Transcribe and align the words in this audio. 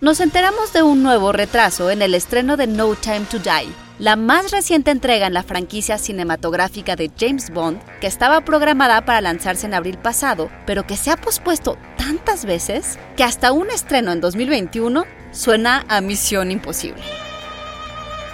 Nos 0.00 0.20
enteramos 0.20 0.72
de 0.72 0.82
un 0.82 1.02
nuevo 1.02 1.30
retraso 1.30 1.90
en 1.90 2.00
el 2.00 2.14
estreno 2.14 2.56
de 2.56 2.66
No 2.66 2.94
Time 2.94 3.26
to 3.30 3.38
Die, 3.38 3.70
la 3.98 4.16
más 4.16 4.50
reciente 4.50 4.90
entrega 4.90 5.26
en 5.26 5.34
la 5.34 5.42
franquicia 5.42 5.98
cinematográfica 5.98 6.96
de 6.96 7.10
James 7.20 7.50
Bond, 7.50 7.82
que 8.00 8.06
estaba 8.06 8.40
programada 8.40 9.04
para 9.04 9.20
lanzarse 9.20 9.66
en 9.66 9.74
abril 9.74 9.98
pasado, 9.98 10.50
pero 10.64 10.86
que 10.86 10.96
se 10.96 11.10
ha 11.10 11.18
pospuesto 11.18 11.76
tantas 11.98 12.46
veces 12.46 12.98
que 13.14 13.24
hasta 13.24 13.52
un 13.52 13.68
estreno 13.68 14.10
en 14.10 14.22
2021 14.22 15.04
suena 15.32 15.84
a 15.86 16.00
misión 16.00 16.50
imposible. 16.50 17.02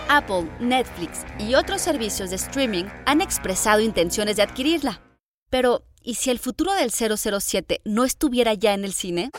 Apple, 0.09 0.49
Netflix 0.61 1.27
y 1.37 1.57
otros 1.57 1.81
servicios 1.81 2.31
de 2.31 2.37
streaming 2.37 2.85
han 3.07 3.21
expresado 3.21 3.81
intenciones 3.81 4.37
de 4.37 4.43
adquirirla. 4.43 5.01
Pero, 5.51 5.83
¿y 6.07 6.15
si 6.15 6.31
el 6.31 6.39
futuro 6.39 6.73
del 6.73 6.91
007 6.93 7.81
no 7.85 8.05
estuviera 8.05 8.55
ya 8.55 8.73
en 8.73 8.85
el 8.85 8.93
cine? 8.95 9.31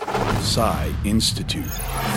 Psy 0.43 1.09
Institute. 1.09 1.71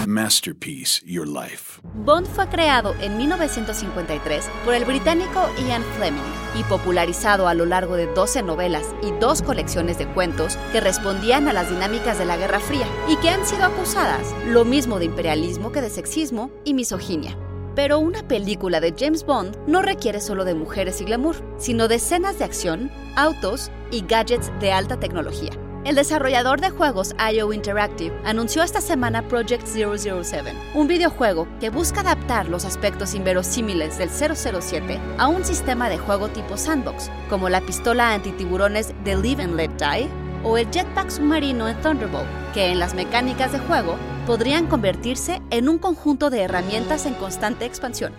Masterpiece 0.06 1.00
Your 1.06 1.26
Life. 1.26 1.80
Bond 2.04 2.26
fue 2.26 2.48
creado 2.48 2.94
en 3.00 3.16
1953 3.16 4.44
por 4.64 4.74
el 4.74 4.84
británico 4.84 5.48
Ian 5.66 5.84
Fleming 5.96 6.20
y 6.58 6.64
popularizado 6.64 7.46
a 7.46 7.54
lo 7.54 7.64
largo 7.64 7.94
de 7.94 8.06
12 8.06 8.42
novelas 8.42 8.84
y 9.02 9.12
dos 9.20 9.40
colecciones 9.40 9.98
de 9.98 10.06
cuentos 10.08 10.58
que 10.72 10.80
respondían 10.80 11.48
a 11.48 11.52
las 11.52 11.70
dinámicas 11.70 12.18
de 12.18 12.24
la 12.24 12.36
Guerra 12.36 12.60
Fría 12.60 12.86
y 13.08 13.16
que 13.16 13.30
han 13.30 13.46
sido 13.46 13.64
acusadas 13.64 14.26
lo 14.46 14.64
mismo 14.64 14.98
de 14.98 15.04
imperialismo 15.04 15.70
que 15.70 15.80
de 15.80 15.90
sexismo 15.90 16.50
y 16.64 16.74
misoginia. 16.74 17.36
Pero 17.74 17.98
una 17.98 18.26
película 18.26 18.80
de 18.80 18.94
James 18.98 19.24
Bond 19.24 19.56
no 19.66 19.82
requiere 19.82 20.20
solo 20.20 20.44
de 20.44 20.54
mujeres 20.54 21.00
y 21.00 21.04
glamour, 21.04 21.36
sino 21.58 21.88
de 21.88 21.96
escenas 21.96 22.38
de 22.38 22.44
acción, 22.44 22.90
autos 23.16 23.70
y 23.90 24.02
gadgets 24.02 24.50
de 24.60 24.72
alta 24.72 24.98
tecnología. 24.98 25.50
El 25.82 25.94
desarrollador 25.94 26.60
de 26.60 26.68
juegos 26.68 27.14
IO 27.32 27.54
Interactive 27.54 28.14
anunció 28.24 28.62
esta 28.62 28.82
semana 28.82 29.26
Project 29.26 29.66
007, 29.66 30.52
un 30.74 30.86
videojuego 30.86 31.48
que 31.58 31.70
busca 31.70 32.00
adaptar 32.00 32.50
los 32.50 32.66
aspectos 32.66 33.14
inverosímiles 33.14 33.96
del 33.96 34.10
007 34.10 35.00
a 35.16 35.28
un 35.28 35.42
sistema 35.42 35.88
de 35.88 35.96
juego 35.96 36.28
tipo 36.28 36.58
sandbox, 36.58 37.10
como 37.30 37.48
la 37.48 37.62
pistola 37.62 38.12
antitiburones 38.12 38.92
de 39.04 39.16
Live 39.16 39.42
and 39.42 39.56
Let 39.56 39.70
Die 39.78 40.10
o 40.44 40.58
el 40.58 40.70
jetpack 40.70 41.10
submarino 41.10 41.68
en 41.68 41.80
Thunderbolt, 41.80 42.28
que 42.52 42.70
en 42.70 42.78
las 42.78 42.94
mecánicas 42.94 43.52
de 43.52 43.58
juego 43.58 43.96
podrían 44.26 44.66
convertirse 44.66 45.40
en 45.50 45.68
un 45.68 45.78
conjunto 45.78 46.30
de 46.30 46.42
herramientas 46.42 47.06
en 47.06 47.14
constante 47.14 47.64
expansión. 47.64 48.12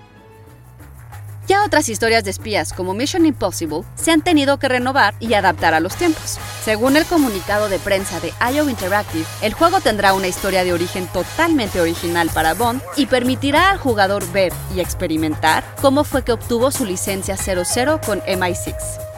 Ya 1.47 1.65
otras 1.65 1.89
historias 1.89 2.23
de 2.23 2.31
espías 2.31 2.71
como 2.71 2.93
Mission 2.93 3.25
Impossible 3.25 3.83
se 3.95 4.11
han 4.11 4.21
tenido 4.21 4.57
que 4.57 4.69
renovar 4.69 5.15
y 5.19 5.33
adaptar 5.33 5.73
a 5.73 5.79
los 5.79 5.95
tiempos. 5.95 6.37
Según 6.63 6.95
el 6.95 7.05
comunicado 7.05 7.67
de 7.67 7.79
prensa 7.79 8.19
de 8.19 8.31
IO 8.53 8.69
Interactive, 8.69 9.25
el 9.41 9.53
juego 9.53 9.81
tendrá 9.81 10.13
una 10.13 10.27
historia 10.27 10.63
de 10.63 10.71
origen 10.71 11.07
totalmente 11.07 11.81
original 11.81 12.29
para 12.33 12.53
Bond 12.53 12.81
y 12.95 13.07
permitirá 13.07 13.71
al 13.71 13.79
jugador 13.79 14.25
ver 14.31 14.53
y 14.75 14.79
experimentar 14.79 15.63
cómo 15.81 16.03
fue 16.03 16.23
que 16.23 16.31
obtuvo 16.31 16.71
su 16.71 16.85
licencia 16.85 17.35
00 17.35 17.99
con 17.99 18.21
MI6. 18.21 19.10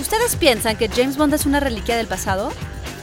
¿Ustedes 0.00 0.36
piensan 0.36 0.76
que 0.76 0.88
James 0.88 1.16
Bond 1.16 1.34
es 1.34 1.46
una 1.46 1.60
reliquia 1.60 1.96
del 1.96 2.06
pasado? 2.06 2.50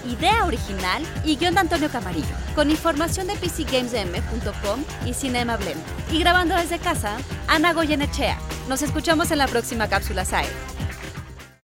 Idea 0.10 0.46
original 0.46 1.04
y 1.24 1.36
guion 1.36 1.54
de 1.54 1.60
Antonio 1.60 1.90
Camarillo, 1.90 2.36
con 2.56 2.72
información 2.72 3.28
de 3.28 3.36
pcgamesm.com 3.36 4.84
y 5.06 5.14
Cinema 5.14 5.58
Blend. 5.58 5.82
Y 6.12 6.20
grabando 6.20 6.56
desde 6.56 6.80
casa, 6.80 7.18
Ana 7.48 7.74
Goyenechea. 7.74 8.38
Nos 8.68 8.82
escuchamos 8.82 9.32
en 9.32 9.38
la 9.38 9.48
próxima 9.48 9.88
cápsula 9.88 10.26
SAE. 10.26 10.48